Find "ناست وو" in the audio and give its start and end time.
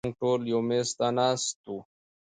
1.17-1.77